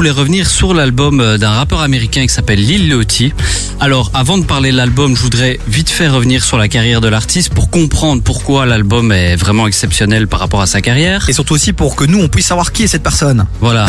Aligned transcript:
voulais 0.00 0.10
revenir 0.10 0.48
sur 0.48 0.72
l'album 0.72 1.20
euh, 1.20 1.36
d'un 1.36 1.50
rappeur 1.50 1.82
américain 1.82 2.22
qui 2.22 2.30
s'appelle 2.30 2.58
Lil 2.58 2.88
Yachty. 2.88 3.34
Alors, 3.80 4.10
avant 4.14 4.38
de 4.38 4.44
parler 4.44 4.72
de 4.72 4.76
l'album, 4.78 5.14
je 5.14 5.20
voudrais 5.20 5.60
vite 5.68 5.90
fait 5.90 6.08
revenir 6.08 6.42
sur 6.42 6.56
la 6.56 6.68
carrière 6.68 7.02
de 7.02 7.08
l'artiste 7.08 7.52
pour 7.52 7.68
comprendre 7.68 8.22
pourquoi 8.22 8.64
l'album 8.64 9.12
est 9.12 9.36
vraiment 9.36 9.66
exceptionnel 9.66 10.26
par 10.26 10.40
rapport 10.40 10.62
à 10.62 10.66
sa 10.66 10.80
carrière. 10.80 11.28
Et 11.28 11.34
surtout 11.34 11.52
aussi 11.52 11.74
pour 11.74 11.96
que 11.96 12.04
nous, 12.04 12.18
on 12.18 12.28
puisse 12.28 12.46
savoir 12.46 12.72
qui 12.72 12.84
est 12.84 12.86
cette 12.86 13.02
personne. 13.02 13.44
Voilà. 13.60 13.88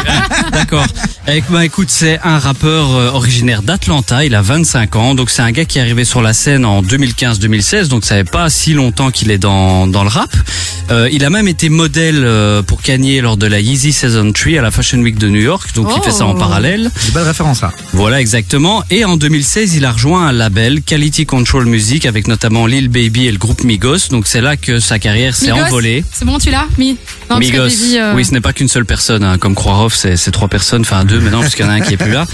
D'accord. 0.52 0.86
Eh, 1.30 1.42
bah, 1.50 1.62
écoute, 1.62 1.88
c'est 1.90 2.18
un 2.24 2.38
rappeur 2.38 2.90
euh, 2.96 3.10
originaire 3.10 3.62
d'Atlanta. 3.62 4.24
Il 4.24 4.34
a 4.34 4.40
25 4.40 4.96
ans. 4.96 5.14
Donc, 5.14 5.28
c'est 5.28 5.42
un 5.42 5.50
gars 5.52 5.66
qui 5.66 5.76
est 5.76 5.82
arrivé 5.82 6.06
sur 6.06 6.22
la 6.22 6.32
scène 6.32 6.64
en 6.64 6.82
2015-2016. 6.82 7.88
Donc, 7.88 8.06
ça 8.06 8.14
fait 8.14 8.24
pas 8.24 8.48
si 8.48 8.72
longtemps 8.72 9.10
qu'il 9.10 9.30
est 9.30 9.36
dans, 9.36 9.86
dans 9.86 10.04
le 10.04 10.08
rap. 10.08 10.34
Euh, 10.90 11.06
il 11.12 11.26
a 11.26 11.30
même 11.30 11.46
été 11.46 11.68
modèle 11.68 12.22
euh, 12.24 12.62
pour 12.62 12.80
Kanye 12.80 13.20
lors 13.20 13.36
de 13.36 13.46
la 13.46 13.60
Yeezy 13.60 13.92
Season 13.92 14.32
3 14.32 14.58
à 14.58 14.62
la 14.62 14.70
Fashion 14.70 14.96
Week 15.00 15.18
de 15.18 15.28
New 15.28 15.42
York. 15.42 15.74
Donc, 15.74 15.88
il 15.94 16.02
fait 16.02 16.12
ça 16.12 16.24
en 16.24 16.30
Oh. 16.30 16.38
parallèle. 16.38 16.90
Des 17.04 17.12
belles 17.12 17.24
références 17.24 17.60
là. 17.60 17.72
Voilà, 17.92 18.22
exactement. 18.22 18.82
Et 18.88 19.04
en 19.04 19.18
2016, 19.18 19.74
il 19.74 19.84
a 19.84 19.92
rejoint 19.92 20.28
un 20.28 20.32
label, 20.32 20.80
Quality 20.80 21.26
Control 21.26 21.66
Music, 21.66 22.06
avec 22.06 22.26
notamment 22.26 22.64
Lil 22.66 22.88
Baby 22.88 23.26
et 23.26 23.32
le 23.32 23.38
groupe 23.38 23.64
Migos. 23.64 24.08
Donc, 24.10 24.26
c'est 24.26 24.40
là 24.40 24.56
que 24.56 24.80
sa 24.80 24.98
carrière 24.98 25.36
s'est 25.36 25.52
envolée. 25.52 26.04
C'est 26.10 26.24
bon, 26.24 26.38
tu 26.38 26.48
l'as 26.50 26.64
Mi? 26.78 26.96
Migos. 27.38 27.64
Baby, 27.64 27.98
euh, 27.98 28.14
Oui, 28.14 28.24
ce 28.24 28.32
n'est 28.32 28.40
pas 28.40 28.54
qu'une 28.54 28.68
seule 28.68 28.86
personne, 28.86 29.22
hein. 29.24 29.36
comme 29.36 29.54
Croix-Hoff, 29.54 29.94
c'est 29.94 30.16
c'est 30.16 30.30
trois 30.30 30.48
personnes, 30.48 30.80
enfin 30.80 31.04
deux 31.04 31.17
maintenant, 31.20 31.40
puisqu'il 31.40 31.62
y 31.62 31.64
en 31.64 31.70
a 31.70 31.74
un 31.74 31.80
qui 31.80 31.94
est 31.94 31.96
plus 31.96 32.12
là. 32.12 32.26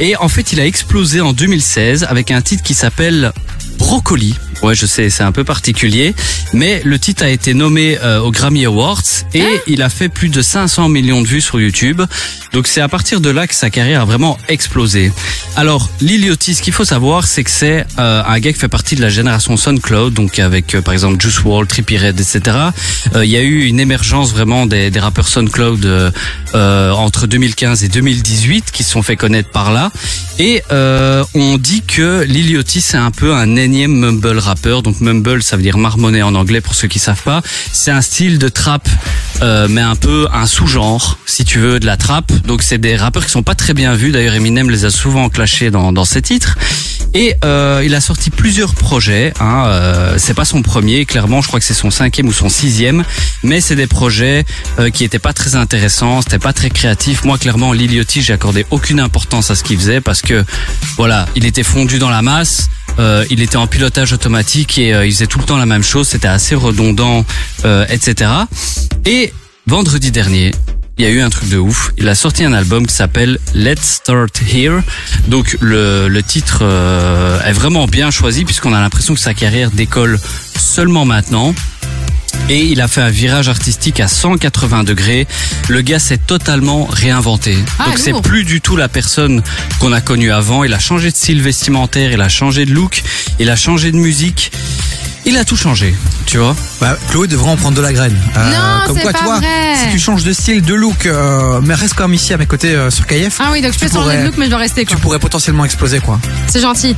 Et 0.00 0.16
en 0.16 0.28
fait, 0.28 0.52
il 0.52 0.60
a 0.60 0.66
explosé 0.66 1.20
en 1.20 1.32
2016 1.32 2.06
avec 2.08 2.30
un 2.30 2.40
titre 2.40 2.62
qui 2.62 2.74
s'appelle 2.74 3.32
Brocoli. 3.78 4.34
Ouais, 4.62 4.76
je 4.76 4.86
sais, 4.86 5.10
c'est 5.10 5.24
un 5.24 5.32
peu 5.32 5.42
particulier, 5.42 6.14
mais 6.52 6.82
le 6.84 6.96
titre 6.98 7.24
a 7.24 7.28
été 7.28 7.52
nommé 7.52 7.98
euh, 8.00 8.20
aux 8.20 8.30
Grammy 8.30 8.64
Awards 8.64 9.02
et 9.34 9.60
il 9.66 9.82
a 9.82 9.88
fait 9.88 10.08
plus 10.08 10.28
de 10.28 10.40
500 10.40 10.88
millions 10.88 11.20
de 11.20 11.26
vues 11.26 11.40
sur 11.40 11.60
YouTube. 11.60 12.00
Donc 12.52 12.68
c'est 12.68 12.80
à 12.80 12.88
partir 12.88 13.20
de 13.20 13.28
là 13.28 13.48
que 13.48 13.56
sa 13.56 13.70
carrière 13.70 14.02
a 14.02 14.04
vraiment 14.04 14.38
explosé. 14.48 15.10
Alors, 15.54 15.90
Lil 16.00 16.24
Yachty, 16.24 16.54
ce 16.54 16.62
qu'il 16.62 16.72
faut 16.72 16.86
savoir, 16.86 17.26
c'est 17.26 17.44
que 17.44 17.50
c'est 17.50 17.84
euh, 17.98 18.22
un 18.26 18.40
gars 18.40 18.52
qui 18.54 18.58
fait 18.58 18.68
partie 18.68 18.96
de 18.96 19.02
la 19.02 19.10
génération 19.10 19.58
SoundCloud, 19.58 20.14
donc 20.14 20.38
avec 20.38 20.74
euh, 20.74 20.80
par 20.80 20.94
exemple 20.94 21.20
Juice 21.20 21.40
WRLD, 21.40 21.68
Trippie 21.68 21.98
Redd, 21.98 22.18
etc. 22.18 22.56
Euh, 23.14 23.24
Il 23.24 23.30
y 23.30 23.36
a 23.36 23.42
eu 23.42 23.64
une 23.64 23.78
émergence 23.78 24.32
vraiment 24.32 24.64
des, 24.64 24.90
des 24.90 24.98
rappeurs 24.98 25.28
SoundCloud 25.28 25.84
euh, 25.84 26.10
euh, 26.54 26.90
entre 26.92 27.26
2015 27.26 27.84
et 27.84 27.88
2018 27.88 28.70
qui 28.72 28.82
se 28.82 28.92
sont 28.92 29.02
fait 29.02 29.16
connaître 29.16 29.50
par 29.50 29.72
là. 29.72 29.92
Et 30.38 30.62
on 31.34 31.58
dit 31.58 31.82
que 31.82 32.24
Lil 32.24 32.50
Yachty 32.50 32.80
c'est 32.80 32.96
un 32.96 33.10
peu 33.10 33.34
un 33.34 33.54
énième 33.56 33.92
mumble 33.92 34.38
rappeur. 34.38 34.82
Donc 34.82 35.00
mumble 35.00 35.42
ça 35.42 35.56
veut 35.56 35.62
dire 35.62 35.76
marmonner 35.76 36.22
en 36.22 36.34
anglais 36.34 36.62
pour 36.62 36.74
ceux 36.74 36.88
qui 36.88 36.98
savent 36.98 37.22
pas. 37.22 37.42
C'est 37.72 37.90
un 37.90 38.00
style 38.00 38.38
de 38.38 38.48
trap 38.48 38.88
mais 39.68 39.80
un 39.80 39.96
peu 39.96 40.26
un 40.32 40.46
sous-genre 40.46 41.18
si 41.26 41.44
tu 41.44 41.58
veux 41.58 41.78
de 41.78 41.86
la 41.86 41.96
trap. 41.96 42.32
Donc 42.46 42.62
c'est 42.62 42.78
des 42.78 42.96
rappeurs 42.96 43.24
qui 43.24 43.30
sont 43.30 43.42
pas 43.42 43.54
très 43.54 43.74
bien 43.74 43.94
vus. 43.94 44.10
D'ailleurs 44.10 44.34
Eminem 44.34 44.70
les 44.70 44.84
a 44.84 44.90
souvent 44.90 45.28
dans, 45.70 45.92
dans 45.92 46.04
ses 46.04 46.22
titres. 46.22 46.56
Et 47.14 47.34
euh, 47.44 47.82
il 47.84 47.94
a 47.94 48.00
sorti 48.00 48.30
plusieurs 48.30 48.74
projets. 48.74 49.34
Hein, 49.38 49.64
euh, 49.66 50.14
c'est 50.16 50.34
pas 50.34 50.44
son 50.44 50.62
premier, 50.62 51.04
clairement. 51.04 51.42
Je 51.42 51.48
crois 51.48 51.60
que 51.60 51.66
c'est 51.66 51.74
son 51.74 51.90
cinquième 51.90 52.26
ou 52.28 52.32
son 52.32 52.48
sixième. 52.48 53.04
Mais 53.42 53.60
c'est 53.60 53.76
des 53.76 53.86
projets 53.86 54.44
euh, 54.78 54.88
qui 54.88 55.04
étaient 55.04 55.18
pas 55.18 55.32
très 55.32 55.54
intéressants. 55.54 56.22
C'était 56.22 56.38
pas 56.38 56.52
très 56.52 56.70
créatif. 56.70 57.24
Moi, 57.24 57.36
clairement, 57.36 57.72
Lil 57.72 57.92
Yachty, 57.92 58.22
j'ai 58.22 58.32
accordé 58.32 58.64
aucune 58.70 59.00
importance 59.00 59.50
à 59.50 59.54
ce 59.54 59.62
qu'il 59.62 59.76
faisait 59.78 60.00
parce 60.00 60.22
que 60.22 60.44
voilà, 60.96 61.26
il 61.34 61.44
était 61.44 61.64
fondu 61.64 61.98
dans 61.98 62.10
la 62.10 62.22
masse. 62.22 62.68
Il 63.30 63.40
était 63.40 63.56
en 63.56 63.66
pilotage 63.66 64.12
automatique 64.12 64.76
et 64.76 64.90
il 64.90 65.12
faisait 65.12 65.26
tout 65.26 65.38
le 65.38 65.44
temps 65.44 65.56
la 65.56 65.64
même 65.66 65.82
chose. 65.82 66.08
C'était 66.08 66.28
assez 66.28 66.54
redondant, 66.54 67.24
etc. 67.88 68.30
Et 69.06 69.32
vendredi 69.66 70.10
dernier, 70.10 70.52
il 70.98 71.04
y 71.04 71.08
a 71.08 71.10
eu 71.10 71.20
un 71.20 71.30
truc 71.30 71.48
de 71.48 71.58
ouf. 71.58 71.92
Il 71.96 72.08
a 72.08 72.14
sorti 72.14 72.44
un 72.44 72.52
album 72.52 72.86
qui 72.86 72.94
s'appelle 72.94 73.38
Let's 73.54 73.82
Start 73.82 74.40
Here. 74.52 74.80
Donc 75.28 75.56
le, 75.60 76.08
le 76.08 76.22
titre 76.22 76.60
euh, 76.62 77.40
est 77.42 77.52
vraiment 77.52 77.86
bien 77.86 78.10
choisi 78.10 78.44
puisqu'on 78.44 78.72
a 78.72 78.80
l'impression 78.80 79.14
que 79.14 79.20
sa 79.20 79.34
carrière 79.34 79.70
décolle 79.70 80.18
seulement 80.56 81.04
maintenant. 81.04 81.54
Et 82.48 82.66
il 82.66 82.80
a 82.80 82.88
fait 82.88 83.00
un 83.00 83.08
virage 83.10 83.48
artistique 83.48 84.00
à 84.00 84.08
180 84.08 84.84
degrés. 84.84 85.26
Le 85.68 85.80
gars 85.80 85.98
s'est 85.98 86.18
totalement 86.18 86.84
réinventé. 86.84 87.56
Ah, 87.78 87.86
Donc 87.86 87.98
c'est 87.98 88.20
plus 88.20 88.44
du 88.44 88.60
tout 88.60 88.76
la 88.76 88.88
personne 88.88 89.42
qu'on 89.78 89.92
a 89.92 90.00
connue 90.00 90.32
avant. 90.32 90.64
Il 90.64 90.74
a 90.74 90.78
changé 90.78 91.10
de 91.10 91.16
style 91.16 91.40
vestimentaire, 91.40 92.12
il 92.12 92.20
a 92.20 92.28
changé 92.28 92.66
de 92.66 92.72
look, 92.72 93.02
il 93.38 93.48
a 93.48 93.56
changé 93.56 93.92
de 93.92 93.96
musique. 93.96 94.52
Il 95.24 95.36
a 95.36 95.44
tout 95.44 95.56
changé, 95.56 95.94
tu 96.32 96.38
vois. 96.38 96.56
Bah, 96.80 96.96
Chloé 97.10 97.28
devrait 97.28 97.50
en 97.50 97.56
prendre 97.56 97.76
de 97.76 97.82
la 97.82 97.92
graine. 97.92 98.16
Euh, 98.38 98.50
Non, 98.50 98.86
comme 98.86 98.96
c'est 98.96 99.02
quoi, 99.02 99.12
pas 99.12 99.18
tu 99.18 99.24
vois, 99.24 99.36
vrai. 99.38 99.74
si 99.84 99.90
tu 99.92 99.98
changes 99.98 100.24
de 100.24 100.32
style, 100.32 100.62
de 100.62 100.72
look, 100.72 101.04
euh, 101.04 101.60
mais 101.62 101.74
reste 101.74 101.92
quand 101.94 102.04
même 102.08 102.14
ici 102.14 102.32
à 102.32 102.38
mes 102.38 102.46
côtés 102.46 102.74
euh, 102.74 102.88
sur 102.90 103.06
KF, 103.06 103.36
Ah 103.38 103.50
oui, 103.52 103.60
donc 103.60 103.74
je 103.74 103.78
peux 103.78 103.86
Tu 103.86 103.92
changer 103.92 104.16
de 104.16 104.24
look, 104.24 104.34
mais 104.38 104.46
je 104.46 104.50
dois 104.50 104.58
rester, 104.60 104.86
tu 104.86 104.94
quoi. 104.94 105.02
pourrais 105.02 105.18
potentiellement 105.18 105.66
exploser 105.66 106.00
quoi. 106.00 106.18
C'est 106.46 106.60
gentil. 106.62 106.96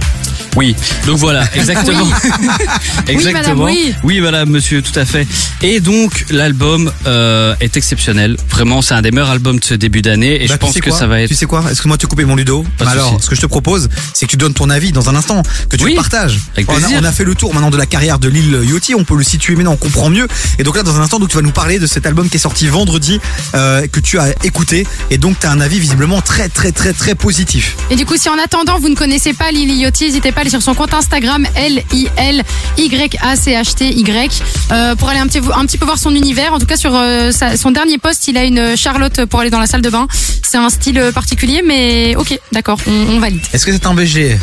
Oui, 0.54 0.76
donc 1.06 1.18
voilà, 1.18 1.42
exactement. 1.56 2.06
exactement. 3.08 3.64
madame, 3.64 3.94
oui. 4.04 4.20
madame, 4.20 4.50
monsieur, 4.50 4.82
tout 4.82 4.96
à 4.98 5.04
fait. 5.04 5.26
Et 5.62 5.80
donc 5.80 6.26
l'album 6.30 6.92
euh, 7.08 7.56
est 7.60 7.76
exceptionnel. 7.76 8.36
Vraiment, 8.50 8.82
c'est 8.82 8.94
un 8.94 9.02
des 9.02 9.10
meilleurs 9.10 9.30
albums 9.30 9.58
de 9.58 9.64
ce 9.64 9.74
début 9.74 10.00
d'année 10.00 10.36
et 10.44 10.46
Bah, 10.46 10.46
je 10.46 10.52
tu 10.52 10.58
pense 10.58 10.72
sais 10.74 10.80
que 10.80 10.90
quoi 10.90 10.98
ça 10.98 11.06
va 11.08 11.20
être. 11.22 11.28
Tu 11.28 11.34
sais 11.34 11.46
quoi 11.46 11.64
Excuse-moi 11.68 11.96
de 11.96 12.02
te 12.02 12.06
couper 12.06 12.24
mon 12.24 12.36
Ludo. 12.36 12.64
De 12.78 12.86
Alors, 12.86 13.18
ce 13.20 13.28
que 13.28 13.34
je 13.34 13.40
te 13.40 13.46
propose, 13.46 13.88
c'est 14.12 14.26
que 14.26 14.30
tu 14.30 14.36
donnes 14.36 14.54
ton 14.54 14.70
avis 14.70 14.92
dans 14.92 15.10
un 15.10 15.16
instant, 15.16 15.42
que 15.68 15.76
tu 15.76 15.84
Oui, 15.84 15.90
le 15.90 15.96
partages. 15.96 16.38
avec 16.54 16.70
on, 16.70 16.76
a, 16.76 17.00
on 17.00 17.04
a 17.04 17.10
fait 17.12 17.24
le 17.24 17.34
tour 17.34 17.52
maintenant 17.52 17.70
de 17.70 17.76
la 17.76 17.86
carrière 17.86 18.20
de 18.20 18.28
Lil 18.28 18.60
Yachty, 18.62 18.94
on 18.94 19.04
peut 19.04 19.16
le 19.16 19.23
situer 19.24 19.56
maintenant, 19.56 19.72
on 19.72 19.76
comprend 19.76 20.10
mieux. 20.10 20.28
Et 20.58 20.62
donc 20.62 20.76
là, 20.76 20.82
dans 20.82 20.96
un 20.96 21.02
instant, 21.02 21.18
donc 21.18 21.28
tu 21.30 21.36
vas 21.36 21.42
nous 21.42 21.50
parler 21.52 21.78
de 21.78 21.86
cet 21.86 22.06
album 22.06 22.28
qui 22.28 22.36
est 22.36 22.40
sorti 22.40 22.66
vendredi, 22.68 23.20
euh, 23.54 23.86
que 23.86 24.00
tu 24.00 24.18
as 24.18 24.34
écouté, 24.44 24.86
et 25.10 25.18
donc 25.18 25.38
tu 25.40 25.46
as 25.46 25.50
un 25.50 25.60
avis 25.60 25.78
visiblement 25.80 26.20
très 26.20 26.48
très 26.48 26.72
très 26.72 26.92
très 26.92 27.14
positif. 27.14 27.76
Et 27.90 27.96
du 27.96 28.04
coup, 28.06 28.16
si 28.16 28.28
en 28.28 28.38
attendant, 28.38 28.78
vous 28.78 28.88
ne 28.88 28.94
connaissez 28.94 29.32
pas 29.34 29.50
Lily 29.50 29.74
Yachty, 29.76 30.04
n'hésitez 30.06 30.32
pas 30.32 30.38
à 30.38 30.42
aller 30.42 30.50
sur 30.50 30.62
son 30.62 30.74
compte 30.74 30.92
Instagram, 30.94 31.46
L-I-L-Y-A-C-H-T-Y, 32.76 34.42
euh, 34.72 34.94
pour 34.96 35.08
aller 35.08 35.18
un 35.20 35.26
petit, 35.26 35.40
un 35.54 35.66
petit 35.66 35.78
peu 35.78 35.84
voir 35.86 35.98
son 35.98 36.14
univers. 36.14 36.52
En 36.52 36.58
tout 36.58 36.66
cas, 36.66 36.76
sur 36.76 36.94
euh, 36.94 37.30
sa- 37.32 37.56
son 37.56 37.70
dernier 37.70 37.98
post, 37.98 38.28
il 38.28 38.36
a 38.36 38.44
une 38.44 38.76
Charlotte 38.76 39.24
pour 39.26 39.40
aller 39.40 39.50
dans 39.50 39.60
la 39.60 39.66
salle 39.66 39.82
de 39.82 39.90
bain. 39.90 40.06
C'est 40.42 40.56
un 40.58 40.70
style 40.70 41.00
particulier, 41.14 41.62
mais 41.66 42.14
ok, 42.16 42.38
d'accord, 42.52 42.78
on, 42.86 42.92
on 43.14 43.18
valide. 43.20 43.40
Est-ce 43.52 43.66
que 43.66 43.72
c'est 43.72 43.86
un 43.86 43.94
BG 43.94 44.38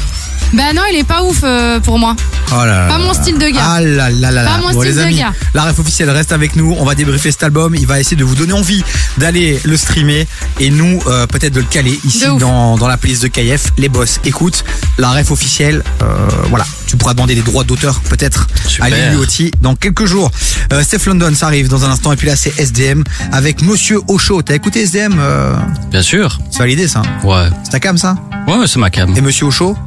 Bah 0.53 0.73
non, 0.75 0.81
il 0.91 0.97
est 0.97 1.03
pas 1.05 1.23
ouf 1.23 1.41
euh, 1.43 1.79
pour 1.79 1.97
moi. 1.97 2.15
Oh 2.51 2.55
là 2.55 2.65
là 2.65 2.87
Pas 2.87 2.97
là 2.97 2.99
mon 2.99 3.07
là. 3.07 3.13
style 3.13 3.37
de 3.37 3.47
gars. 3.47 3.61
Ah 3.63 3.81
là 3.81 4.09
là 4.09 4.31
là 4.31 4.43
là. 4.43 4.51
Pas 4.51 4.57
mon 4.57 4.71
Bon, 4.73 4.81
style 4.81 4.91
les 4.91 4.97
de 4.97 5.01
amis, 5.01 5.15
gars. 5.19 5.33
la 5.53 5.63
ref 5.63 5.79
officielle 5.79 6.09
reste 6.09 6.33
avec 6.33 6.55
nous. 6.57 6.75
On 6.77 6.83
va 6.83 6.93
débriefer 6.95 7.31
cet 7.31 7.43
album. 7.43 7.73
Il 7.75 7.87
va 7.87 7.99
essayer 8.01 8.17
de 8.17 8.23
vous 8.25 8.35
donner 8.35 8.51
envie 8.53 8.83
d'aller 9.17 9.59
le 9.63 9.77
streamer 9.77 10.27
et 10.59 10.69
nous 10.69 10.99
euh, 11.07 11.25
peut-être 11.25 11.53
de 11.53 11.61
le 11.61 11.65
caler 11.65 11.97
ici 12.03 12.25
De 12.25 12.37
dans, 12.39 12.77
dans 12.77 12.87
la 12.89 12.97
playlist 12.97 13.23
de 13.23 13.27
KF. 13.29 13.71
Les 13.77 13.87
boss, 13.87 14.19
écoute 14.25 14.65
la 14.97 15.11
ref 15.11 15.31
officielle. 15.31 15.83
euh, 16.03 16.05
voilà, 16.49 16.65
tu 16.85 16.97
pourras 16.97 17.13
demander 17.13 17.35
des 17.35 17.41
droits 17.41 17.63
d'auteur 17.63 18.01
peut-être 18.01 18.47
à 18.81 18.89
Lil 18.89 19.17
Yachty 19.19 19.51
dans 19.61 19.75
quelques 19.75 20.05
jours. 20.05 20.31
Euh, 20.73 20.83
Steph 20.83 21.05
London, 21.07 21.31
ça 21.33 21.45
arrive 21.47 21.69
dans 21.69 21.85
un 21.85 21.91
instant. 21.91 22.11
Et 22.11 22.17
puis 22.17 22.27
là, 22.27 22.35
c'est 22.35 22.59
SDM 22.59 23.03
avec 23.31 23.61
Monsieur 23.61 24.01
Ocho. 24.09 24.41
T'as 24.41 24.55
écouté 24.55 24.81
SDM 24.81 25.15
euh, 25.17 25.55
Bien 25.89 26.01
sûr. 26.01 26.37
C'est 26.49 26.59
validé 26.59 26.89
ça. 26.89 27.01
Ouais. 27.23 27.47
C'est 27.63 27.71
ta 27.71 27.79
cam 27.79 27.97
ça 27.97 28.15
Ouais, 28.47 28.67
c'est 28.67 28.79
ma 28.79 28.89
cam. 28.89 29.15
Et 29.15 29.21
Monsieur 29.21 29.45
Ocho 29.45 29.77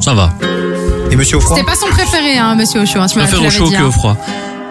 Ça 0.00 0.14
va. 0.14 0.30
Et 1.10 1.16
Monsieur 1.16 1.36
Offroy 1.36 1.56
C'était 1.56 1.66
pas 1.70 1.76
son 1.76 1.86
préféré, 1.86 2.38
hein, 2.38 2.54
monsieur 2.54 2.80
Ocho. 2.80 2.98
Hein, 3.00 3.06
tu 3.06 3.14
Je 3.14 3.20
préfère 3.20 3.42
au 3.42 3.50
chaud 3.50 3.70
que 3.70 3.82
au 3.82 3.90
froid. 3.92 4.16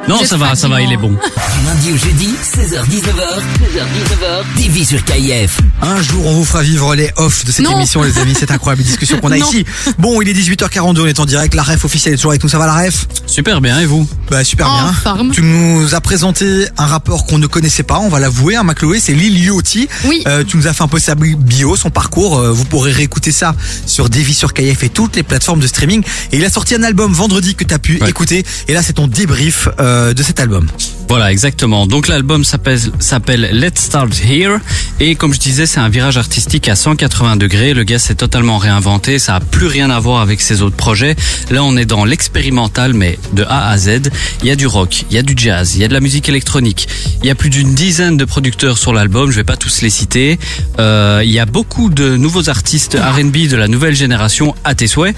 Non, 0.07 0.17
Vous 0.17 0.25
ça 0.25 0.35
êtes 0.35 0.41
va, 0.41 0.55
ça 0.55 0.67
va, 0.67 0.81
il 0.81 0.91
est 0.91 0.97
bon. 0.97 1.15
Du 1.59 1.65
lundi 1.65 1.91
au 1.91 1.97
jeudi, 1.97 2.29
16h-19h, 2.43 3.39
16h-19h, 3.59 4.43
TV 4.57 4.83
sur 4.85 5.03
KIF. 5.03 5.59
Un 5.81 6.01
jour, 6.01 6.25
on 6.25 6.33
vous 6.33 6.45
fera 6.45 6.63
vivre 6.63 6.95
les 6.95 7.09
off 7.17 7.45
de 7.45 7.51
cette 7.51 7.65
Non. 7.65 7.77
émission, 7.77 8.01
les 8.03 8.17
amis. 8.17 8.33
Cette 8.33 8.51
incroyable 8.51 8.83
discussion 8.83 9.19
qu'on 9.19 9.31
a 9.31 9.37
Non. 9.37 9.47
ici. 9.49 9.65
Bon, 9.99 10.21
il 10.21 10.29
est 10.29 10.33
18h42, 10.33 11.01
on 11.01 11.05
est 11.05 11.19
en 11.19 11.25
direct. 11.25 11.53
La 11.55 11.63
ref 11.63 11.85
officielle 11.85 12.13
est 12.13 12.17
toujours 12.17 12.31
avec 12.31 12.43
nous. 12.43 12.49
Ça 12.49 12.57
va, 12.57 12.65
la 12.65 12.75
ref? 12.75 13.07
Super 13.27 13.61
bien, 13.61 13.79
et 13.79 13.85
vous? 13.85 14.07
Bah, 14.31 14.43
super 14.43 14.69
En 14.69 14.83
bien. 14.83 14.93
forme. 14.93 15.31
Tu 15.31 15.41
nous 15.41 15.93
as 15.93 16.01
présenté 16.01 16.65
un 16.77 16.85
rapport 16.85 17.25
qu'on 17.25 17.37
ne 17.37 17.47
connaissait 17.47 17.83
pas, 17.83 17.99
on 17.99 18.09
va 18.09 18.19
l'avouer, 18.19 18.55
hein, 18.55 18.63
Macloé, 18.63 18.99
c'est 18.99 19.13
Lil 19.13 19.37
Yachty. 19.43 19.87
Oui. 20.05 20.23
Euh, 20.27 20.43
tu 20.43 20.57
nous 20.57 20.67
as 20.67 20.73
fait 20.73 20.83
un 20.83 20.87
peu 20.87 20.99
sa 20.99 21.15
bio, 21.15 21.75
son 21.75 21.89
parcours. 21.89 22.39
Euh, 22.39 22.51
vous 22.51 22.65
pourrez 22.65 22.91
réécouter 22.91 23.31
ça 23.31 23.55
sur 23.85 24.09
Davy 24.09 24.33
sur 24.33 24.53
KF 24.53 24.83
et 24.83 24.89
toutes 24.89 25.15
les 25.15 25.23
plateformes 25.23 25.59
de 25.59 25.67
streaming. 25.67 26.03
Et 26.31 26.37
il 26.37 26.45
a 26.45 26.49
sorti 26.49 26.75
un 26.75 26.83
album 26.83 27.13
vendredi 27.13 27.55
que 27.55 27.63
tu 27.63 27.73
as 27.73 27.79
pu 27.79 27.99
Ouais. 28.01 28.09
écouter. 28.09 28.43
Et 28.67 28.73
là, 28.73 28.81
c'est 28.81 28.93
ton 28.93 29.07
débrief 29.07 29.67
euh, 29.79 30.13
de 30.13 30.23
cet 30.23 30.39
album. 30.39 30.67
Voilà, 31.13 31.31
exactement. 31.31 31.85
Donc 31.85 32.07
l'album 32.07 32.43
s'appelle 32.43 33.49
Let's 33.51 33.81
Start 33.81 34.09
Here 34.27 34.57
et 34.99 35.13
comme 35.13 35.31
je 35.31 35.39
disais, 35.39 35.67
c'est 35.67 35.79
un 35.79 35.87
virage 35.87 36.17
artistique 36.17 36.67
à 36.67 36.75
180 36.75 37.35
degrés. 37.35 37.75
Le 37.75 37.83
gars 37.83 37.99
s'est 37.99 38.15
totalement 38.15 38.57
réinventé, 38.57 39.19
ça 39.19 39.35
a 39.35 39.39
plus 39.39 39.67
rien 39.67 39.91
à 39.91 39.99
voir 39.99 40.21
avec 40.21 40.41
ses 40.41 40.63
autres 40.63 40.75
projets. 40.75 41.15
Là, 41.51 41.63
on 41.63 41.77
est 41.77 41.85
dans 41.85 42.03
l'expérimental 42.03 42.95
mais 42.95 43.19
de 43.33 43.43
A 43.43 43.69
à 43.69 43.77
Z. 43.77 44.09
Il 44.41 44.47
y 44.47 44.49
a 44.49 44.55
du 44.55 44.65
rock, 44.65 45.05
il 45.11 45.15
y 45.15 45.19
a 45.19 45.21
du 45.21 45.35
jazz, 45.37 45.75
il 45.75 45.81
y 45.81 45.83
a 45.83 45.87
de 45.87 45.93
la 45.93 45.99
musique 45.99 46.29
électronique. 46.29 46.87
Il 47.21 47.27
y 47.27 47.29
a 47.29 47.35
plus 47.35 47.51
d'une 47.51 47.75
dizaine 47.75 48.17
de 48.17 48.25
producteurs 48.25 48.79
sur 48.79 48.91
l'album, 48.91 49.29
je 49.29 49.35
vais 49.35 49.43
pas 49.43 49.55
tous 49.55 49.83
les 49.83 49.91
citer. 49.91 50.39
Euh, 50.79 51.21
il 51.23 51.31
y 51.31 51.37
a 51.37 51.45
beaucoup 51.45 51.91
de 51.91 52.17
nouveaux 52.17 52.49
artistes 52.49 52.97
R&B 52.99 53.49
de 53.51 53.55
la 53.55 53.67
nouvelle 53.67 53.95
génération 53.95 54.55
à 54.63 54.73
tes 54.73 54.87
souhaits. 54.87 55.15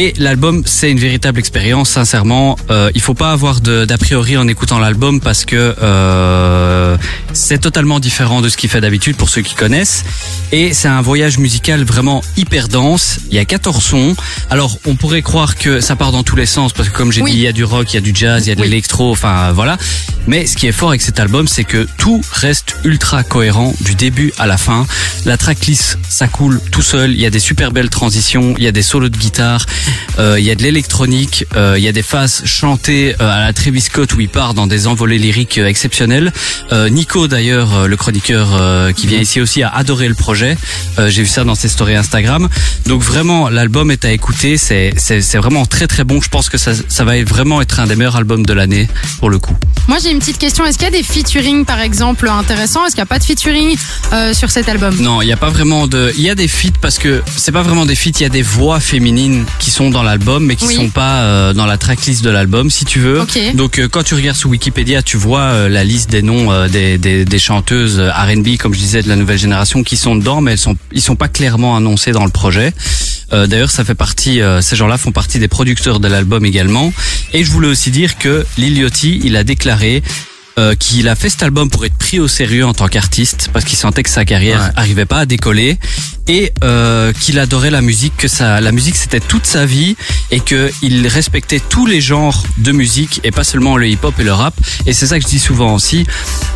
Et 0.00 0.14
l'album, 0.16 0.62
c'est 0.64 0.92
une 0.92 1.00
véritable 1.00 1.40
expérience, 1.40 1.90
sincèrement. 1.90 2.56
Euh, 2.70 2.88
il 2.94 3.00
faut 3.00 3.14
pas 3.14 3.32
avoir 3.32 3.60
d'a 3.60 3.98
priori 3.98 4.36
en 4.36 4.46
écoutant 4.46 4.78
l'album 4.78 5.20
parce 5.20 5.44
que 5.44 5.74
euh, 5.82 6.96
c'est 7.32 7.58
totalement 7.58 7.98
différent 7.98 8.40
de 8.40 8.48
ce 8.48 8.56
qu'il 8.56 8.70
fait 8.70 8.80
d'habitude 8.80 9.16
pour 9.16 9.28
ceux 9.28 9.42
qui 9.42 9.56
connaissent. 9.56 10.04
Et 10.52 10.72
c'est 10.72 10.86
un 10.86 11.02
voyage 11.02 11.38
musical 11.38 11.82
vraiment 11.82 12.22
hyper 12.36 12.68
dense. 12.68 13.18
Il 13.30 13.34
y 13.34 13.40
a 13.40 13.44
14 13.44 13.82
sons. 13.82 14.14
Alors, 14.50 14.78
on 14.86 14.94
pourrait 14.94 15.22
croire 15.22 15.56
que 15.56 15.80
ça 15.80 15.96
part 15.96 16.12
dans 16.12 16.22
tous 16.22 16.36
les 16.36 16.46
sens 16.46 16.72
parce 16.72 16.90
que 16.90 16.96
comme 16.96 17.10
j'ai 17.10 17.22
Oui. 17.22 17.32
dit, 17.32 17.38
il 17.38 17.42
y 17.42 17.48
a 17.48 17.52
du 17.52 17.64
rock, 17.64 17.92
il 17.92 17.96
y 17.96 17.98
a 17.98 18.00
du 18.00 18.12
jazz, 18.14 18.46
il 18.46 18.50
y 18.50 18.52
a 18.52 18.54
de 18.54 18.60
Oui. 18.60 18.68
l'électro, 18.68 19.10
enfin 19.10 19.50
voilà. 19.50 19.78
Mais 20.28 20.46
ce 20.46 20.56
qui 20.56 20.66
est 20.66 20.72
fort 20.72 20.90
avec 20.90 21.00
cet 21.00 21.20
album, 21.20 21.48
c'est 21.48 21.64
que 21.64 21.88
tout 21.96 22.20
reste 22.32 22.76
ultra 22.84 23.22
cohérent 23.22 23.74
du 23.80 23.94
début 23.94 24.30
à 24.38 24.46
la 24.46 24.58
fin. 24.58 24.86
La 25.24 25.38
tracklist, 25.38 25.98
ça 26.06 26.28
coule 26.28 26.60
tout 26.70 26.82
seul. 26.82 27.12
Il 27.12 27.20
y 27.20 27.24
a 27.24 27.30
des 27.30 27.40
super 27.40 27.72
belles 27.72 27.88
transitions, 27.88 28.54
il 28.58 28.62
y 28.62 28.66
a 28.66 28.72
des 28.72 28.82
solos 28.82 29.08
de 29.08 29.16
guitare, 29.16 29.64
euh, 30.18 30.38
il 30.38 30.44
y 30.44 30.50
a 30.50 30.54
de 30.54 30.62
l'électronique, 30.62 31.46
euh, 31.56 31.76
il 31.78 31.82
y 31.82 31.88
a 31.88 31.92
des 31.92 32.02
phases 32.02 32.42
chantées 32.44 33.14
euh, 33.20 33.30
à 33.30 33.46
la 33.46 33.52
Travis 33.54 33.80
Scott 33.80 34.12
où 34.14 34.20
il 34.20 34.28
part 34.28 34.52
dans 34.52 34.66
des 34.66 34.86
envolées 34.86 35.16
lyriques 35.16 35.56
euh, 35.56 35.66
exceptionnelles. 35.66 36.30
Euh, 36.72 36.90
Nico 36.90 37.26
d'ailleurs, 37.26 37.74
euh, 37.74 37.86
le 37.86 37.96
chroniqueur 37.96 38.92
qui 38.94 39.06
vient 39.06 39.20
ici 39.20 39.40
aussi, 39.40 39.62
a 39.62 39.70
adoré 39.70 40.08
le 40.08 40.14
projet. 40.14 40.58
J'ai 40.98 41.22
vu 41.22 41.28
ça 41.28 41.44
dans 41.44 41.54
ses 41.54 41.68
stories 41.68 41.96
Instagram. 41.96 42.48
Donc 42.86 43.02
vraiment, 43.02 43.48
l'album 43.48 43.90
est 43.90 44.04
à 44.04 44.12
écouter. 44.12 44.58
C'est 44.58 44.92
vraiment 45.38 45.64
très 45.64 45.86
très 45.86 46.04
bon. 46.04 46.20
Je 46.20 46.28
pense 46.28 46.50
que 46.50 46.58
ça 46.58 46.72
ça 46.88 47.04
va 47.04 47.22
vraiment 47.24 47.62
être 47.62 47.80
un 47.80 47.86
des 47.86 47.96
meilleurs 47.96 48.16
albums 48.16 48.44
de 48.44 48.52
l'année 48.52 48.88
pour 49.20 49.30
le 49.30 49.38
coup. 49.38 49.56
Moi, 49.88 49.96
j'ai 50.02 50.10
une 50.18 50.24
petite 50.24 50.38
question. 50.38 50.64
Est-ce 50.66 50.76
qu'il 50.78 50.84
y 50.84 50.88
a 50.88 50.90
des 50.90 51.04
featuring, 51.04 51.64
par 51.64 51.80
exemple, 51.80 52.28
intéressants? 52.28 52.84
Est-ce 52.84 52.96
qu'il 52.96 53.02
n'y 53.02 53.06
a 53.06 53.06
pas 53.06 53.20
de 53.20 53.24
featuring 53.24 53.76
euh, 54.12 54.34
sur 54.34 54.50
cet 54.50 54.68
album? 54.68 54.96
Non, 55.00 55.22
il 55.22 55.26
n'y 55.26 55.32
a 55.32 55.36
pas 55.36 55.48
vraiment 55.48 55.86
de. 55.86 56.12
Il 56.16 56.22
y 56.24 56.28
a 56.28 56.34
des 56.34 56.48
feats 56.48 56.72
parce 56.80 56.98
que 56.98 57.22
c'est 57.36 57.52
pas 57.52 57.62
vraiment 57.62 57.86
des 57.86 57.94
feats. 57.94 58.10
Il 58.18 58.22
y 58.22 58.26
a 58.26 58.28
des 58.28 58.42
voix 58.42 58.80
féminines 58.80 59.44
qui 59.60 59.70
sont 59.70 59.90
dans 59.90 60.02
l'album, 60.02 60.44
mais 60.44 60.56
qui 60.56 60.64
Oui. 60.66 60.74
sont 60.74 60.88
pas 60.90 61.20
euh, 61.22 61.52
dans 61.52 61.66
la 61.66 61.78
tracklist 61.78 62.24
de 62.24 62.30
l'album, 62.30 62.68
si 62.68 62.84
tu 62.84 62.98
veux. 62.98 63.20
Ok. 63.20 63.38
Donc 63.54 63.78
euh, 63.78 63.86
quand 63.88 64.02
tu 64.02 64.14
regardes 64.14 64.36
sur 64.36 64.50
Wikipédia, 64.50 65.02
tu 65.02 65.16
vois 65.16 65.68
la 65.68 65.84
liste 65.84 66.10
des 66.10 66.22
noms 66.22 66.66
des, 66.66 66.98
des, 66.98 67.24
des 67.24 67.38
chanteuses 67.38 68.00
R&B, 68.00 68.56
comme 68.58 68.74
je 68.74 68.80
disais, 68.80 69.02
de 69.04 69.08
la 69.08 69.14
nouvelle 69.14 69.38
génération, 69.38 69.84
qui 69.84 69.96
sont 69.96 70.16
dedans, 70.16 70.40
mais 70.40 70.52
elles 70.52 70.58
sont 70.58 70.76
ils 70.90 71.00
sont 71.00 71.14
pas 71.16 71.28
clairement 71.28 71.76
annoncés 71.76 72.10
dans 72.10 72.24
le 72.24 72.30
projet. 72.32 72.72
Euh, 73.32 73.46
D'ailleurs, 73.46 73.70
ça 73.70 73.84
fait 73.84 73.94
partie. 73.94 74.40
euh, 74.40 74.60
ces 74.62 74.76
gens-là 74.76 74.98
font 74.98 75.12
partie 75.12 75.38
des 75.38 75.48
producteurs 75.48 76.00
de 76.00 76.08
l'album 76.08 76.44
également. 76.44 76.92
Et 77.32 77.44
je 77.44 77.50
voulais 77.50 77.68
aussi 77.68 77.90
dire 77.90 78.18
que 78.18 78.46
Lil 78.56 78.78
Yachty, 78.78 79.20
il 79.24 79.36
a 79.36 79.44
déclaré 79.44 80.02
euh, 80.58 80.74
qu'il 80.74 81.08
a 81.08 81.14
fait 81.14 81.28
cet 81.30 81.42
album 81.42 81.70
pour 81.70 81.84
être 81.84 81.94
pris 81.96 82.18
au 82.18 82.26
sérieux 82.26 82.66
en 82.66 82.74
tant 82.74 82.88
qu'artiste 82.88 83.48
parce 83.52 83.64
qu'il 83.64 83.78
sentait 83.78 84.02
que 84.02 84.10
sa 84.10 84.24
carrière 84.24 84.60
Ouais. 84.60 84.70
arrivait 84.76 85.04
pas 85.06 85.18
à 85.20 85.26
décoller 85.26 85.78
et 86.28 86.52
euh, 86.62 87.12
qu'il 87.12 87.38
adorait 87.38 87.70
la 87.70 87.80
musique, 87.80 88.16
que 88.16 88.28
ça, 88.28 88.60
la 88.60 88.72
musique 88.72 88.96
c'était 88.96 89.20
toute 89.20 89.46
sa 89.46 89.66
vie 89.66 89.96
et 90.30 90.40
que 90.40 90.70
il 90.82 91.06
respectait 91.08 91.60
tous 91.60 91.86
les 91.86 92.00
genres 92.00 92.42
de 92.58 92.72
musique 92.72 93.20
et 93.24 93.30
pas 93.30 93.44
seulement 93.44 93.76
le 93.76 93.88
hip-hop 93.88 94.14
et 94.18 94.24
le 94.24 94.32
rap. 94.32 94.54
Et 94.86 94.92
c'est 94.92 95.06
ça 95.06 95.18
que 95.18 95.24
je 95.24 95.28
dis 95.28 95.38
souvent 95.38 95.74
aussi. 95.74 96.06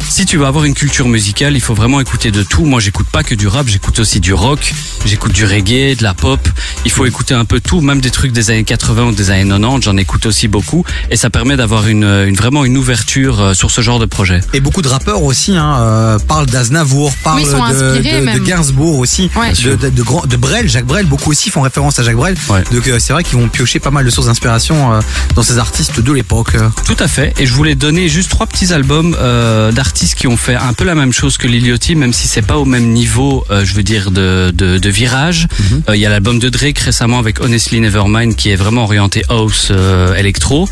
Si 0.08 0.26
tu 0.26 0.36
veux 0.36 0.46
avoir 0.46 0.64
une 0.64 0.74
culture 0.74 1.08
musicale, 1.08 1.54
il 1.54 1.60
faut 1.60 1.74
vraiment 1.74 2.00
écouter 2.00 2.30
de 2.30 2.42
tout. 2.42 2.64
Moi, 2.64 2.80
j'écoute 2.80 3.06
pas 3.10 3.22
que 3.22 3.34
du 3.34 3.46
rap, 3.46 3.66
j'écoute 3.68 3.98
aussi 3.98 4.20
du 4.20 4.34
rock, 4.34 4.74
j'écoute 5.06 5.32
du 5.32 5.44
reggae, 5.44 5.96
de 5.96 6.02
la 6.02 6.12
pop. 6.14 6.40
Il 6.84 6.90
faut 6.90 7.06
écouter 7.06 7.34
un 7.34 7.44
peu 7.46 7.60
tout, 7.60 7.80
même 7.80 8.00
des 8.00 8.10
trucs 8.10 8.32
des 8.32 8.50
années 8.50 8.64
80 8.64 9.04
ou 9.04 9.12
des 9.12 9.30
années 9.30 9.48
90. 9.48 9.84
J'en 9.84 9.96
écoute 9.96 10.26
aussi 10.26 10.48
beaucoup 10.48 10.84
et 11.10 11.16
ça 11.16 11.30
permet 11.30 11.56
d'avoir 11.56 11.86
une, 11.88 12.04
une 12.04 12.36
vraiment 12.36 12.64
une 12.64 12.76
ouverture 12.76 13.40
euh, 13.40 13.54
sur 13.54 13.70
ce 13.70 13.80
genre 13.80 13.98
de 13.98 14.06
projet. 14.06 14.40
Et 14.52 14.60
beaucoup 14.60 14.82
de 14.82 14.88
rappeurs 14.88 15.22
aussi 15.22 15.56
hein, 15.56 15.76
euh, 15.80 16.18
parlent 16.18 16.46
d'Aznavour, 16.46 17.12
parlent 17.24 17.38
Oui, 17.38 17.44
ils 17.46 17.50
sont 17.50 17.68
de, 17.68 17.98
de, 17.98 18.38
de. 18.38 18.44
Gainsbourg 18.44 18.98
aussi, 18.98 19.30
Ouais. 19.36 19.54
De, 19.62 19.76
de, 19.76 19.88
de, 19.90 20.02
grand- 20.02 20.26
de 20.26 20.36
Brel, 20.36 20.68
Jacques 20.68 20.86
Brel, 20.86 21.06
beaucoup 21.06 21.30
aussi 21.30 21.50
font 21.50 21.62
référence 21.62 21.98
à 21.98 22.02
Jacques 22.02 22.16
Brel. 22.16 22.36
Ouais. 22.48 22.62
Donc 22.72 22.86
euh, 22.88 22.98
c'est 22.98 23.12
vrai 23.12 23.24
qu'ils 23.24 23.38
vont 23.38 23.48
piocher 23.48 23.78
pas 23.80 23.90
mal 23.90 24.04
de 24.04 24.10
sources 24.10 24.26
d'inspiration 24.26 24.92
euh, 24.94 25.00
dans 25.34 25.42
ces 25.42 25.58
artistes 25.58 26.00
de 26.00 26.12
l'époque. 26.12 26.56
Tout 26.84 26.96
à 26.98 27.08
fait. 27.08 27.32
Et 27.38 27.46
je 27.46 27.52
voulais 27.52 27.74
donner 27.74 28.08
juste 28.08 28.30
trois 28.30 28.46
petits 28.46 28.72
albums 28.72 29.16
euh, 29.18 29.72
d'artistes 29.72 30.14
qui 30.16 30.26
ont 30.26 30.36
fait 30.36 30.54
un 30.56 30.72
peu 30.72 30.84
la 30.84 30.94
même 30.94 31.12
chose 31.12 31.36
que 31.36 31.46
Lil 31.48 31.66
Yachty, 31.66 31.94
même 31.94 32.12
si 32.12 32.28
c'est 32.28 32.42
pas 32.42 32.56
au 32.58 32.64
même 32.64 32.88
niveau, 32.92 33.44
euh, 33.50 33.64
je 33.64 33.74
veux 33.74 33.82
dire, 33.82 34.10
de, 34.10 34.52
de, 34.54 34.78
de 34.78 34.88
virage. 34.90 35.48
Euh, 35.88 35.96
Il 35.96 36.00
y 36.00 36.06
a 36.06 36.10
l'album 36.10 36.38
de 36.38 36.48
Drake 36.48 36.78
récemment 36.78 37.18
avec 37.18 37.40
Honestly 37.40 37.80
Nevermind 37.80 38.34
qui 38.36 38.50
est 38.50 38.56
vraiment 38.56 38.84
orienté 38.84 39.22
house 39.28 39.68
euh, 39.70 40.14
électro. 40.14 40.68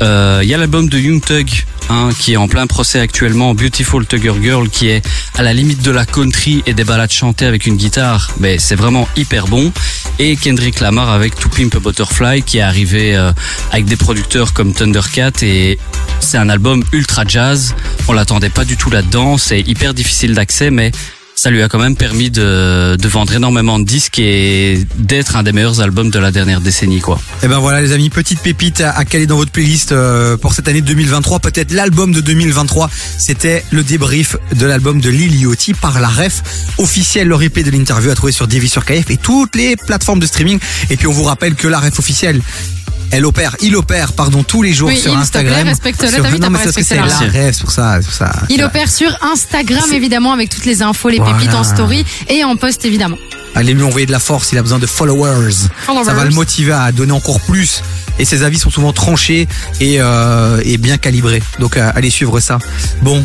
Euh, 0.00 0.40
Il 0.42 0.48
y 0.48 0.54
a 0.54 0.58
l'album 0.58 0.88
de 0.88 0.98
Young 0.98 1.22
Thug 1.22 1.48
qui 2.18 2.34
est 2.34 2.36
en 2.36 2.48
plein 2.48 2.66
procès 2.66 3.00
actuellement, 3.00 3.54
Beautiful 3.54 4.06
Tugger 4.06 4.34
Girl, 4.42 4.68
qui 4.68 4.88
est 4.88 5.02
à 5.34 5.42
la 5.42 5.52
limite 5.52 5.82
de 5.82 5.90
la 5.90 6.04
country 6.04 6.62
et 6.66 6.74
des 6.74 6.84
balades 6.84 7.10
chantées 7.10 7.46
avec 7.46 7.66
une 7.66 7.76
guitare. 7.76 8.30
Mais 8.38 8.58
c'est 8.58 8.74
vraiment 8.76 9.08
hyper 9.16 9.46
bon. 9.46 9.72
Et 10.18 10.36
Kendrick 10.36 10.80
Lamar 10.80 11.10
avec 11.10 11.34
To 11.38 11.48
Pimp 11.48 11.76
Butterfly 11.78 12.42
qui 12.42 12.58
est 12.58 12.62
arrivé 12.62 13.16
euh, 13.16 13.32
avec 13.70 13.86
des 13.86 13.96
producteurs 13.96 14.52
comme 14.52 14.72
Thundercat 14.72 15.32
et 15.42 15.78
c'est 16.20 16.38
un 16.38 16.48
album 16.48 16.84
ultra 16.92 17.24
jazz. 17.26 17.74
On 18.08 18.12
l'attendait 18.12 18.50
pas 18.50 18.64
du 18.64 18.76
tout 18.76 18.90
là-dedans. 18.90 19.38
C'est 19.38 19.60
hyper 19.60 19.94
difficile 19.94 20.34
d'accès, 20.34 20.70
mais 20.70 20.92
ça 21.34 21.50
lui 21.50 21.62
a 21.62 21.68
quand 21.68 21.78
même 21.78 21.96
permis 21.96 22.30
de, 22.30 22.96
de 22.96 23.08
vendre 23.08 23.34
énormément 23.34 23.78
de 23.78 23.84
disques 23.84 24.18
et 24.18 24.86
d'être 24.96 25.36
un 25.36 25.42
des 25.42 25.52
meilleurs 25.52 25.80
albums 25.80 26.10
de 26.10 26.18
la 26.18 26.30
dernière 26.30 26.60
décennie, 26.60 27.00
quoi. 27.00 27.20
Et 27.42 27.48
ben 27.48 27.58
voilà 27.58 27.80
les 27.80 27.92
amis, 27.92 28.10
petite 28.10 28.40
pépite 28.40 28.80
à, 28.80 29.04
caler 29.04 29.26
dans 29.26 29.36
votre 29.36 29.50
playlist 29.50 29.92
euh, 29.92 30.36
pour 30.36 30.54
cette 30.54 30.68
année 30.68 30.82
2023, 30.82 31.40
peut-être 31.40 31.72
l'album 31.72 32.12
de 32.12 32.20
2023. 32.20 32.90
C'était 33.18 33.64
le 33.70 33.82
débrief 33.82 34.36
de 34.54 34.66
l'album 34.66 35.00
de 35.00 35.10
Lil 35.10 35.34
Yachty 35.34 35.74
par 35.74 36.00
la 36.00 36.08
ref 36.08 36.42
officielle, 36.78 37.28
le 37.28 37.36
replay 37.36 37.62
de 37.62 37.70
l'interview 37.70 38.10
à 38.10 38.14
trouver 38.14 38.32
sur 38.32 38.46
Divi 38.46 38.68
sur 38.68 38.84
KF 38.84 39.10
et 39.10 39.16
toutes 39.16 39.56
les 39.56 39.76
plateformes 39.76 40.20
de 40.20 40.26
streaming. 40.26 40.58
Et 40.90 40.96
puis 40.96 41.06
on 41.06 41.12
vous 41.12 41.24
rappelle 41.24 41.54
que 41.54 41.68
la 41.68 41.80
ref 41.80 41.98
officielle 41.98 42.40
elle 43.12 43.26
opère, 43.26 43.56
il 43.60 43.76
opère, 43.76 44.14
pardon, 44.14 44.42
tous 44.42 44.62
les 44.62 44.72
jours 44.72 44.88
Oui, 44.88 44.98
sur 44.98 45.12
il, 45.12 45.18
Instagram. 45.18 45.54
T'as 45.54 45.70
vu, 46.30 46.40
t'as 46.40 46.50
pas 46.50 46.58
respecté 46.58 46.94
la 46.96 47.02
pour 47.60 47.70
ça, 47.70 47.98
pour 48.02 48.12
ça. 48.12 48.32
Il 48.48 48.62
opère 48.64 48.90
sur 48.90 49.14
Instagram, 49.22 49.84
évidemment, 49.92 50.32
avec 50.32 50.48
toutes 50.48 50.64
les 50.64 50.82
infos, 50.82 51.10
les 51.10 51.18
Voilà. 51.18 51.34
pépites 51.34 51.54
en 51.54 51.62
story 51.62 52.04
et 52.28 52.42
en 52.42 52.56
post, 52.56 52.84
évidemment. 52.86 53.18
Allez 53.54 53.74
lui 53.74 53.82
envoyer 53.82 54.06
de 54.06 54.12
la 54.12 54.18
force, 54.18 54.52
il 54.52 54.58
a 54.58 54.62
besoin 54.62 54.78
de 54.78 54.86
followers. 54.86 55.68
Followers. 55.84 56.04
Ça 56.06 56.14
va 56.14 56.24
le 56.24 56.30
motiver 56.30 56.72
à 56.72 56.90
donner 56.90 57.12
encore 57.12 57.40
plus. 57.40 57.82
Et 58.18 58.24
ses 58.24 58.42
avis 58.42 58.58
sont 58.58 58.70
souvent 58.70 58.92
tranchés 58.92 59.46
et, 59.80 59.96
euh, 60.00 60.60
et 60.64 60.78
bien 60.78 60.96
calibrés. 60.96 61.42
Donc 61.58 61.76
euh, 61.76 61.90
allez 61.94 62.08
suivre 62.10 62.40
ça. 62.40 62.58
Bon, 63.02 63.24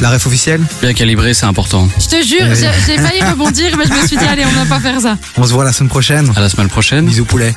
la 0.00 0.10
ref 0.10 0.26
officielle, 0.26 0.60
Bien 0.80 0.94
calibré, 0.94 1.32
c'est 1.32 1.46
important. 1.46 1.88
Je 1.98 2.06
te 2.06 2.26
jure, 2.26 2.46
j'ai 2.54 2.96
failli 2.98 3.22
rebondir, 3.22 3.76
mais 3.78 3.84
je 3.86 3.92
me 3.92 4.06
suis 4.06 4.16
dit, 4.16 4.24
allez, 4.24 4.44
on 4.44 4.64
va 4.64 4.66
pas 4.66 4.80
faire 4.80 5.00
ça. 5.00 5.16
on 5.36 5.44
se 5.44 5.52
voit 5.52 5.64
la 5.64 5.72
semaine 5.72 5.90
prochaine. 5.90 6.30
À 6.34 6.40
la 6.40 6.48
semaine 6.48 6.68
prochaine. 6.68 7.06
Bisous 7.06 7.24
poulet. 7.24 7.54